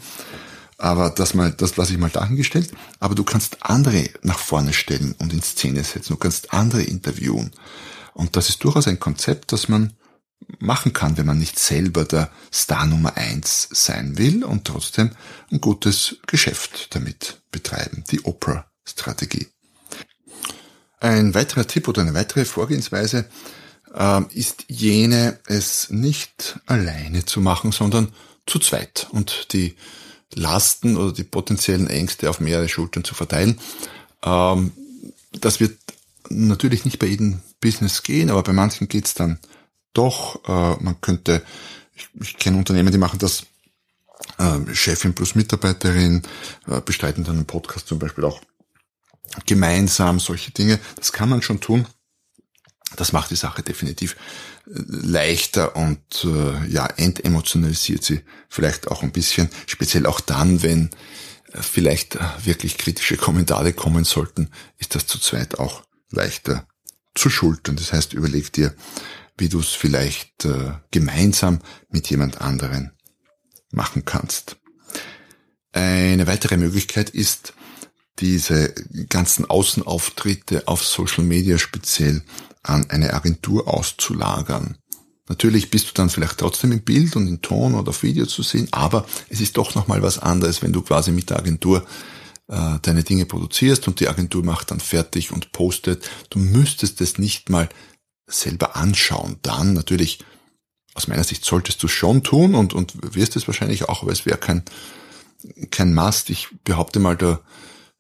Aber 0.79 1.11
das 1.11 1.35
mal, 1.35 1.51
das 1.51 1.77
lasse 1.77 1.93
ich 1.93 1.99
mal 1.99 2.09
dahingestellt. 2.09 2.73
Aber 3.01 3.17
du 3.17 3.25
kannst 3.25 3.65
andere 3.65 4.09
nach 4.23 4.39
vorne 4.39 4.73
stellen 4.73 5.15
und 5.19 5.33
in 5.33 5.43
Szene 5.43 5.83
setzen. 5.83 6.13
Du 6.13 6.17
kannst 6.17 6.53
andere 6.53 6.83
interviewen. 6.83 7.51
Und 8.15 8.37
das 8.37 8.49
ist 8.49 8.63
durchaus 8.65 8.87
ein 8.87 9.01
Konzept, 9.01 9.53
das 9.53 9.69
man 9.69 9.93
machen 10.61 10.93
kann, 10.93 11.17
wenn 11.19 11.27
man 11.27 11.39
nicht 11.39 11.59
selber 11.59 12.05
der 12.05 12.31
Star 12.53 12.87
Nummer 12.87 13.17
eins 13.17 13.69
sein 13.73 14.19
will 14.19 14.45
und 14.45 14.65
trotzdem 14.65 15.11
ein 15.51 15.61
gutes 15.61 16.17
Geschäft 16.27 16.95
damit 16.95 17.43
betreiben. 17.51 18.05
Die 18.11 18.25
Oprah-Strategie. 18.25 19.49
Ein 21.01 21.35
weiterer 21.35 21.67
Tipp 21.67 21.89
oder 21.89 22.03
eine 22.03 22.15
weitere 22.15 22.45
Vorgehensweise 22.45 23.29
äh, 23.95 24.23
ist 24.33 24.65
jene, 24.69 25.39
es 25.47 25.91
nicht 25.91 26.61
alleine 26.67 27.25
zu 27.25 27.41
machen, 27.41 27.73
sondern 27.73 28.13
zu 28.47 28.59
zweit 28.59 29.09
und 29.11 29.53
die 29.53 29.77
Lasten 30.35 30.97
oder 30.97 31.13
die 31.13 31.25
potenziellen 31.25 31.89
Ängste 31.89 32.29
auf 32.31 32.41
mehrere 32.41 32.69
Schultern 32.69 33.05
zu 33.05 33.15
verteilen. 33.15 33.59
Ähm, 34.23 34.73
das 35.33 35.61
wird 35.61 35.79
natürlich 36.29 36.85
nicht 36.85 36.99
bei 36.99 37.07
jedem 37.07 37.41
Business 37.61 38.03
gehen, 38.03 38.31
aber 38.31 38.43
bei 38.43 38.53
manchen 38.53 38.89
geht's 38.89 39.15
dann 39.15 39.39
doch, 39.93 40.45
äh, 40.47 40.83
man 40.83 41.01
könnte, 41.01 41.43
ich, 41.95 42.09
ich 42.21 42.37
kenne 42.37 42.59
Unternehmen, 42.59 42.93
die 42.93 42.99
machen 42.99 43.19
das, 43.19 43.45
äh, 44.39 44.75
Chefin 44.75 45.15
plus 45.15 45.35
Mitarbeiterin, 45.35 46.23
äh, 46.67 46.81
bestreiten 46.81 47.25
dann 47.25 47.37
einen 47.37 47.47
Podcast 47.47 47.89
zum 47.89 47.99
Beispiel 47.99 48.25
auch 48.25 48.41
gemeinsam, 49.47 50.21
solche 50.21 50.51
Dinge. 50.51 50.79
Das 50.97 51.13
kann 51.13 51.29
man 51.29 51.43
schon 51.43 51.61
tun. 51.61 51.87
Das 52.99 53.13
macht 53.13 53.31
die 53.31 53.37
Sache 53.37 53.63
definitiv 53.63 54.17
äh, 54.67 54.71
leichter 54.89 55.77
und 55.77 56.25
äh, 56.25 56.67
ja, 56.69 56.87
entemotionalisiert 56.87 58.03
sie 58.03 58.23
vielleicht 58.49 58.89
auch 58.89 59.03
ein 59.05 59.13
bisschen, 59.13 59.49
speziell 59.67 60.05
auch 60.05 60.21
dann, 60.21 60.63
wenn 60.65 60.91
äh, 61.53 61.63
vielleicht 61.63 62.17
äh, 62.17 62.21
wirklich 62.43 62.77
kritische 62.77 63.17
Kommentare 63.17 63.73
kommen 63.73 64.05
sollten, 64.05 64.51
ist 64.79 64.97
das 64.97 65.07
zu 65.07 65.21
zweit 65.21 65.61
auch 65.61 65.85
leichter 66.11 66.67
zu 67.15 67.31
schultern. 67.31 67.77
Das 67.77 67.93
heißt, 67.93 68.15
überleg 68.15 68.53
dir, 68.53 68.75
wie 69.37 69.49
du 69.49 69.61
es 69.61 69.69
vielleicht 69.69 70.45
äh, 70.45 70.73
gemeinsam 70.91 71.61
mit 71.91 72.11
jemand 72.11 72.41
anderen 72.41 72.91
machen 73.71 74.05
kannst. 74.05 74.57
Eine 75.71 76.27
weitere 76.27 76.57
Möglichkeit 76.57 77.11
ist, 77.11 77.53
diese 78.19 78.75
ganzen 79.09 79.45
Außenauftritte 79.49 80.67
auf 80.67 80.85
Social 80.85 81.23
Media 81.23 81.59
speziell 81.59 82.23
an 82.63 82.89
eine 82.91 83.15
Agentur 83.15 83.69
auszulagern. 83.69 84.77
Natürlich 85.29 85.71
bist 85.71 85.89
du 85.89 85.93
dann 85.95 86.09
vielleicht 86.09 86.39
trotzdem 86.39 86.73
im 86.73 86.83
Bild 86.83 87.15
und 87.17 87.27
in 87.29 87.43
Ton 87.43 87.75
oder 87.75 87.91
auf 87.91 88.03
Video 88.03 88.25
zu 88.27 88.43
sehen, 88.43 88.69
aber 88.71 89.07
es 89.29 89.41
ist 89.41 89.57
doch 89.59 89.75
nochmal 89.75 90.03
was 90.03 90.19
anderes, 90.19 90.63
wenn 90.63 90.73
du 90.73 90.81
quasi 90.81 91.13
mit 91.13 91.29
der 91.31 91.39
Agentur 91.39 91.87
äh, 92.49 92.79
deine 92.81 93.05
Dinge 93.05 93.27
produzierst 93.27 93.87
und 93.89 94.01
die 94.01 94.09
Agentur 94.09 94.43
macht 94.43 94.71
dann 94.71 94.81
fertig 94.81 95.31
und 95.31 95.53
postet. 95.53 96.09
Du 96.31 96.39
müsstest 96.39 97.01
es 97.03 97.19
nicht 97.19 97.51
mal 97.51 97.69
selber 98.27 98.75
anschauen. 98.77 99.37
Dann 99.43 99.75
natürlich, 99.75 100.21
aus 100.95 101.09
meiner 101.09 101.25
Sicht 101.25 101.45
solltest 101.45 101.83
du 101.83 101.89
schon 101.89 102.23
tun 102.23 102.55
und, 102.55 102.73
und 102.73 103.15
wirst 103.15 103.37
es 103.37 103.47
wahrscheinlich 103.47 103.89
auch, 103.89 104.03
aber 104.03 104.13
es 104.13 104.25
wäre 104.25 104.39
kein, 104.39 104.65
kein 105.71 105.95
Must. 105.95 106.31
Ich 106.31 106.49
behaupte 106.65 107.01
mal, 107.01 107.17
der 107.17 107.41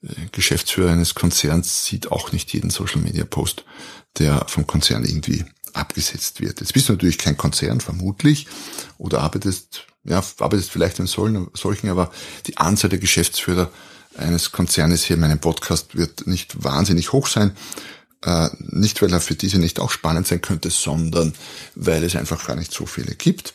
äh, 0.02 0.08
Geschäftsführer 0.32 0.92
eines 0.92 1.14
Konzerns 1.14 1.84
sieht 1.84 2.10
auch 2.10 2.32
nicht 2.32 2.52
jeden 2.54 2.70
Social 2.70 3.02
Media 3.02 3.26
Post, 3.26 3.64
der 4.18 4.46
vom 4.48 4.66
Konzern 4.66 5.04
irgendwie 5.04 5.44
abgesetzt 5.72 6.40
wird. 6.40 6.60
Jetzt 6.60 6.72
bist 6.72 6.88
du 6.88 6.92
natürlich 6.92 7.18
kein 7.18 7.36
Konzern, 7.36 7.80
vermutlich, 7.80 8.46
oder 8.96 9.20
arbeitest, 9.20 9.86
ja, 10.04 10.22
arbeitest 10.38 10.70
vielleicht 10.70 10.98
in 10.98 11.06
solchen, 11.06 11.88
aber 11.88 12.10
die 12.46 12.56
Anzahl 12.56 12.90
der 12.90 12.98
Geschäftsführer 12.98 13.70
eines 14.16 14.52
Konzernes 14.52 15.04
hier 15.04 15.14
in 15.14 15.20
meinem 15.20 15.38
Podcast 15.38 15.96
wird 15.96 16.26
nicht 16.26 16.64
wahnsinnig 16.64 17.12
hoch 17.12 17.26
sein. 17.26 17.52
Äh, 18.22 18.48
nicht, 18.58 19.00
weil 19.00 19.12
er 19.12 19.20
für 19.20 19.36
diese 19.36 19.58
nicht 19.58 19.78
auch 19.78 19.90
spannend 19.92 20.26
sein 20.26 20.40
könnte, 20.40 20.70
sondern 20.70 21.34
weil 21.76 22.02
es 22.02 22.16
einfach 22.16 22.44
gar 22.46 22.56
nicht 22.56 22.72
so 22.72 22.84
viele 22.84 23.14
gibt. 23.14 23.54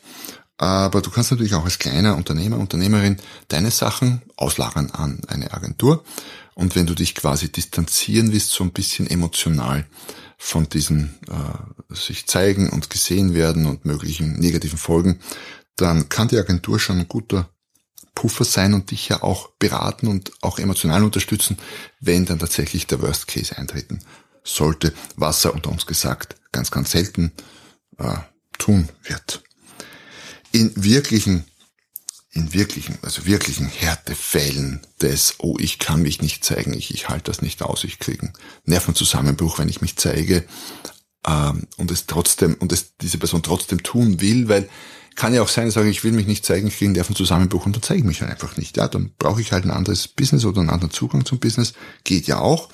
Aber 0.57 1.01
du 1.01 1.09
kannst 1.09 1.31
natürlich 1.31 1.55
auch 1.55 1.65
als 1.65 1.79
kleiner 1.79 2.15
Unternehmer, 2.15 2.57
Unternehmerin 2.57 3.17
deine 3.49 3.71
Sachen 3.71 4.21
auslagern 4.37 4.91
an 4.91 5.19
eine 5.27 5.51
Agentur. 5.53 6.03
Und 6.53 6.75
wenn 6.75 6.85
du 6.85 6.93
dich 6.93 7.15
quasi 7.15 7.51
distanzieren 7.51 8.31
willst, 8.31 8.51
so 8.51 8.63
ein 8.63 8.71
bisschen 8.71 9.09
emotional 9.09 9.85
von 10.37 10.69
diesen 10.69 11.17
äh, 11.29 11.93
sich 11.95 12.27
zeigen 12.27 12.69
und 12.69 12.89
gesehen 12.89 13.33
werden 13.33 13.65
und 13.65 13.85
möglichen 13.85 14.39
negativen 14.39 14.77
Folgen, 14.77 15.19
dann 15.75 16.09
kann 16.09 16.27
die 16.27 16.37
Agentur 16.37 16.79
schon 16.79 16.99
ein 16.99 17.07
guter 17.07 17.49
Puffer 18.15 18.45
sein 18.45 18.73
und 18.73 18.91
dich 18.91 19.09
ja 19.09 19.23
auch 19.23 19.49
beraten 19.57 20.07
und 20.07 20.31
auch 20.41 20.59
emotional 20.59 21.03
unterstützen, 21.03 21.57
wenn 21.99 22.25
dann 22.25 22.39
tatsächlich 22.39 22.85
der 22.87 23.01
Worst 23.01 23.27
Case 23.27 23.57
eintreten 23.57 23.99
sollte, 24.43 24.93
was 25.15 25.45
er 25.45 25.53
unter 25.53 25.71
uns 25.71 25.85
gesagt 25.85 26.35
ganz, 26.51 26.69
ganz 26.69 26.91
selten 26.91 27.31
äh, 27.97 28.17
tun 28.57 28.89
wird. 29.03 29.43
In 30.51 30.71
wirklichen, 30.75 31.45
in 32.33 32.53
wirklichen, 32.53 32.97
also 33.03 33.25
wirklichen 33.25 33.67
Härtefällen 33.67 34.81
des, 35.01 35.35
oh, 35.37 35.55
ich 35.59 35.77
kann 35.77 36.01
mich 36.01 36.21
nicht 36.21 36.43
zeigen, 36.43 36.73
ich, 36.73 36.93
ich 36.93 37.07
halte 37.07 37.25
das 37.25 37.41
nicht 37.41 37.61
aus, 37.61 37.83
ich 37.83 37.99
kriege 37.99 38.23
einen 38.23 38.33
Nervenzusammenbruch, 38.65 39.59
wenn 39.59 39.69
ich 39.69 39.81
mich 39.81 39.97
zeige, 39.97 40.43
ähm, 41.27 41.67
und 41.77 41.91
es 41.91 42.07
trotzdem, 42.07 42.55
und 42.55 42.71
es 42.71 42.97
diese 42.97 43.19
Person 43.19 43.43
trotzdem 43.43 43.83
tun 43.83 44.19
will, 44.19 44.49
weil 44.49 44.67
kann 45.15 45.33
ja 45.33 45.43
auch 45.43 45.47
sein, 45.47 45.69
sage, 45.69 45.89
ich 45.89 46.03
will 46.03 46.11
mich 46.11 46.25
nicht 46.25 46.43
zeigen, 46.43 46.67
ich 46.67 46.77
kriege 46.77 46.89
einen 46.89 46.95
Nervenzusammenbruch 46.95 47.67
und 47.67 47.75
dann 47.75 47.83
zeige 47.83 47.99
ich 47.99 48.05
mich 48.05 48.21
halt 48.21 48.31
einfach 48.31 48.57
nicht. 48.57 48.77
Ja, 48.77 48.87
dann 48.87 49.11
brauche 49.19 49.41
ich 49.41 49.51
halt 49.51 49.63
ein 49.63 49.71
anderes 49.71 50.07
Business 50.07 50.43
oder 50.43 50.61
einen 50.61 50.71
anderen 50.71 50.91
Zugang 50.91 51.23
zum 51.23 51.39
Business. 51.39 51.73
Geht 52.03 52.25
ja 52.25 52.39
auch. 52.39 52.69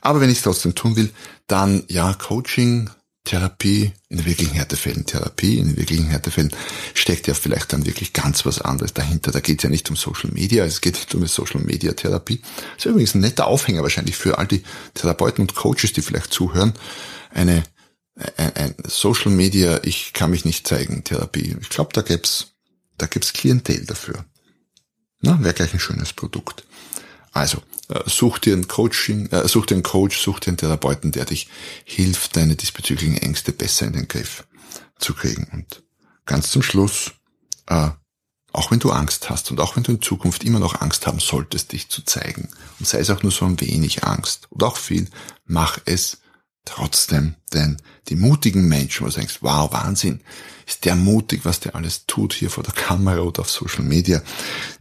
Aber 0.00 0.20
wenn 0.20 0.30
ich 0.30 0.38
es 0.38 0.44
trotzdem 0.44 0.74
tun 0.74 0.96
will, 0.96 1.12
dann 1.46 1.84
ja, 1.88 2.14
Coaching, 2.14 2.88
Therapie, 3.26 3.92
in 4.08 4.24
wirklichen 4.24 4.54
Härtefällen 4.54 5.04
Therapie, 5.04 5.58
in 5.58 5.76
wirklichen 5.76 6.06
Härtefällen 6.06 6.50
steckt 6.94 7.26
ja 7.26 7.34
vielleicht 7.34 7.72
dann 7.72 7.84
wirklich 7.84 8.14
ganz 8.14 8.46
was 8.46 8.60
anderes 8.62 8.94
dahinter. 8.94 9.32
Da 9.32 9.40
geht 9.40 9.58
es 9.58 9.64
ja 9.64 9.68
nicht 9.68 9.90
um 9.90 9.96
Social 9.96 10.30
Media, 10.30 10.64
es 10.64 10.80
geht 10.80 10.94
nicht 10.94 11.14
um 11.14 11.26
Social 11.26 11.60
Media 11.60 11.92
Therapie. 11.92 12.40
Das 12.76 12.86
ist 12.86 12.90
übrigens 12.90 13.14
ein 13.14 13.20
netter 13.20 13.46
Aufhänger 13.46 13.82
wahrscheinlich 13.82 14.16
für 14.16 14.38
all 14.38 14.46
die 14.46 14.62
Therapeuten 14.94 15.42
und 15.42 15.54
Coaches, 15.54 15.92
die 15.92 16.02
vielleicht 16.02 16.32
zuhören. 16.32 16.72
Eine 17.34 17.64
ein, 18.38 18.56
ein 18.56 18.74
Social 18.86 19.30
Media, 19.30 19.80
ich 19.82 20.14
kann 20.14 20.30
mich 20.30 20.46
nicht 20.46 20.66
zeigen, 20.66 21.04
Therapie. 21.04 21.54
Ich 21.60 21.68
glaube, 21.68 21.90
da 21.92 22.00
gäb's 22.00 22.52
da 22.98 23.06
gibt's 23.06 23.32
Klientel 23.32 23.84
dafür. 23.84 24.24
Na, 25.20 25.42
wäre 25.42 25.54
gleich 25.54 25.74
ein 25.74 25.80
schönes 25.80 26.12
Produkt. 26.12 26.64
Also, 27.36 27.58
äh, 27.88 28.00
such 28.06 28.38
dir 28.38 28.56
ein 28.56 28.66
Coaching, 28.66 29.26
äh, 29.26 29.46
such 29.46 29.66
dir 29.66 29.74
einen 29.74 29.82
Coach, 29.82 30.18
such 30.18 30.40
dir 30.40 30.48
einen 30.48 30.56
Therapeuten, 30.56 31.12
der 31.12 31.26
dich 31.26 31.48
hilft, 31.84 32.34
deine 32.34 32.56
diesbezüglichen 32.56 33.18
Ängste 33.18 33.52
besser 33.52 33.86
in 33.86 33.92
den 33.92 34.08
Griff 34.08 34.46
zu 34.98 35.12
kriegen. 35.12 35.46
Und 35.52 35.82
ganz 36.24 36.50
zum 36.50 36.62
Schluss, 36.62 37.12
äh, 37.66 37.90
auch 38.52 38.70
wenn 38.70 38.78
du 38.78 38.90
Angst 38.90 39.28
hast 39.28 39.50
und 39.50 39.60
auch 39.60 39.76
wenn 39.76 39.82
du 39.82 39.92
in 39.92 40.00
Zukunft 40.00 40.44
immer 40.44 40.60
noch 40.60 40.80
Angst 40.80 41.06
haben 41.06 41.20
solltest, 41.20 41.72
dich 41.72 41.90
zu 41.90 42.02
zeigen, 42.06 42.48
und 42.78 42.88
sei 42.88 43.00
es 43.00 43.10
auch 43.10 43.22
nur 43.22 43.32
so 43.32 43.44
ein 43.44 43.60
wenig 43.60 44.04
Angst 44.04 44.48
oder 44.48 44.68
auch 44.68 44.78
viel, 44.78 45.06
mach 45.44 45.78
es 45.84 46.22
trotzdem. 46.66 47.36
Denn 47.54 47.78
die 48.08 48.16
mutigen 48.16 48.68
Menschen, 48.68 49.06
wo 49.06 49.08
du 49.08 49.16
denkst, 49.16 49.38
wow, 49.40 49.72
Wahnsinn, 49.72 50.20
ist 50.66 50.84
der 50.84 50.96
mutig, 50.96 51.44
was 51.44 51.60
der 51.60 51.74
alles 51.74 52.04
tut 52.06 52.34
hier 52.34 52.50
vor 52.50 52.64
der 52.64 52.74
Kamera 52.74 53.20
oder 53.20 53.40
auf 53.40 53.50
Social 53.50 53.84
Media. 53.84 54.20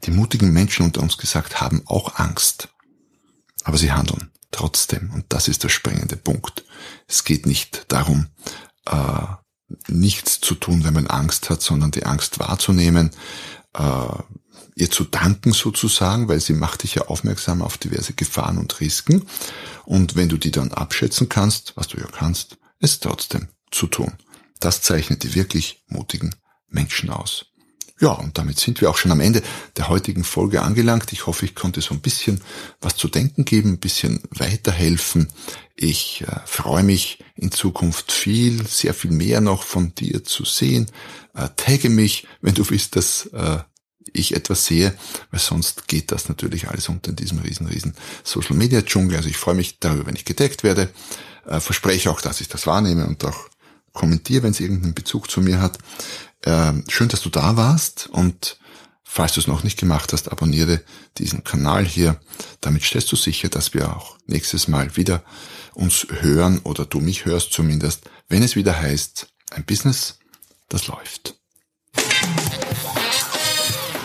Die 0.03 0.11
mutigen 0.11 0.51
Menschen 0.51 0.85
unter 0.85 1.01
uns 1.01 1.17
gesagt 1.17 1.61
haben 1.61 1.83
auch 1.85 2.15
Angst. 2.15 2.69
Aber 3.63 3.77
sie 3.77 3.93
handeln 3.93 4.31
trotzdem. 4.51 5.11
Und 5.13 5.25
das 5.29 5.47
ist 5.47 5.63
der 5.63 5.69
springende 5.69 6.17
Punkt. 6.17 6.65
Es 7.07 7.23
geht 7.23 7.45
nicht 7.45 7.85
darum, 7.89 8.27
äh, 8.85 9.25
nichts 9.87 10.41
zu 10.41 10.55
tun, 10.55 10.83
wenn 10.83 10.93
man 10.93 11.07
Angst 11.07 11.49
hat, 11.49 11.61
sondern 11.61 11.91
die 11.91 12.05
Angst 12.05 12.39
wahrzunehmen, 12.39 13.11
äh, 13.73 14.07
ihr 14.75 14.91
zu 14.91 15.03
danken 15.03 15.53
sozusagen, 15.53 16.27
weil 16.27 16.39
sie 16.39 16.53
macht 16.53 16.83
dich 16.83 16.95
ja 16.95 17.03
aufmerksam 17.03 17.61
auf 17.61 17.77
diverse 17.77 18.13
Gefahren 18.13 18.57
und 18.57 18.79
Risiken. 18.79 19.25
Und 19.85 20.15
wenn 20.15 20.29
du 20.29 20.37
die 20.37 20.51
dann 20.51 20.71
abschätzen 20.71 21.29
kannst, 21.29 21.73
was 21.75 21.87
du 21.87 21.97
ja 21.97 22.07
kannst, 22.07 22.57
es 22.79 22.99
trotzdem 22.99 23.47
zu 23.71 23.87
tun. 23.87 24.13
Das 24.59 24.81
zeichnet 24.81 25.23
die 25.23 25.35
wirklich 25.35 25.83
mutigen 25.87 26.35
Menschen 26.69 27.09
aus. 27.09 27.45
Ja, 28.01 28.09
und 28.09 28.37
damit 28.37 28.59
sind 28.59 28.81
wir 28.81 28.89
auch 28.89 28.97
schon 28.97 29.11
am 29.11 29.21
Ende 29.21 29.41
der 29.77 29.87
heutigen 29.87 30.25
Folge 30.25 30.61
angelangt. 30.61 31.13
Ich 31.13 31.27
hoffe, 31.27 31.45
ich 31.45 31.55
konnte 31.55 31.79
so 31.79 31.93
ein 31.93 32.01
bisschen 32.01 32.41
was 32.81 32.97
zu 32.97 33.07
denken 33.07 33.45
geben, 33.45 33.73
ein 33.73 33.79
bisschen 33.79 34.21
weiterhelfen. 34.31 35.29
Ich 35.77 36.25
äh, 36.27 36.39
freue 36.45 36.83
mich 36.83 37.23
in 37.35 37.51
Zukunft 37.51 38.11
viel, 38.11 38.67
sehr 38.67 38.93
viel 38.93 39.11
mehr 39.11 39.39
noch 39.39 39.63
von 39.63 39.95
dir 39.95 40.25
zu 40.25 40.43
sehen. 40.43 40.87
Äh, 41.33 41.47
tagge 41.55 41.89
mich, 41.89 42.27
wenn 42.41 42.53
du 42.53 42.69
willst, 42.69 42.97
dass 42.97 43.27
äh, 43.27 43.59
ich 44.13 44.35
etwas 44.35 44.65
sehe, 44.65 44.93
weil 45.31 45.39
sonst 45.39 45.87
geht 45.87 46.11
das 46.11 46.29
natürlich 46.29 46.69
alles 46.69 46.89
unter 46.89 47.11
diesem 47.11 47.39
riesen, 47.39 47.67
riesen 47.67 47.95
Social 48.23 48.55
Media 48.55 48.81
Dschungel. 48.81 49.17
Also 49.17 49.29
ich 49.29 49.37
freue 49.37 49.55
mich 49.55 49.79
darüber, 49.79 50.05
wenn 50.05 50.15
ich 50.15 50.25
gedeckt 50.25 50.63
werde. 50.63 50.89
Äh, 51.45 51.59
verspreche 51.59 52.09
auch, 52.11 52.21
dass 52.21 52.41
ich 52.41 52.47
das 52.47 52.67
wahrnehme 52.67 53.07
und 53.07 53.23
auch 53.25 53.49
kommentiere, 53.93 54.43
wenn 54.43 54.51
es 54.51 54.59
irgendeinen 54.59 54.93
Bezug 54.93 55.29
zu 55.29 55.41
mir 55.41 55.61
hat. 55.61 55.77
Äh, 56.41 56.73
schön, 56.89 57.07
dass 57.09 57.21
du 57.21 57.29
da 57.29 57.57
warst 57.57 58.07
und 58.11 58.59
falls 59.03 59.33
du 59.33 59.39
es 59.39 59.47
noch 59.47 59.63
nicht 59.63 59.79
gemacht 59.79 60.13
hast, 60.13 60.31
abonniere 60.31 60.81
diesen 61.17 61.43
Kanal 61.43 61.85
hier. 61.85 62.19
Damit 62.61 62.83
stellst 62.83 63.11
du 63.11 63.15
sicher, 63.15 63.49
dass 63.49 63.73
wir 63.73 63.95
auch 63.95 64.17
nächstes 64.27 64.67
Mal 64.67 64.97
wieder 64.97 65.23
uns 65.73 66.07
hören 66.09 66.59
oder 66.59 66.85
du 66.85 66.99
mich 66.99 67.25
hörst 67.25 67.53
zumindest, 67.53 68.09
wenn 68.27 68.43
es 68.43 68.55
wieder 68.55 68.79
heißt, 68.79 69.27
ein 69.51 69.63
Business, 69.63 70.19
das 70.69 70.87
läuft. 70.87 71.35